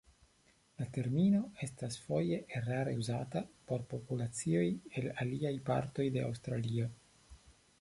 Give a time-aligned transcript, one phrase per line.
[0.77, 4.65] La termino estas foje erare uzata por populacioj
[5.03, 6.91] el aliaj partoj de Aŭstralio.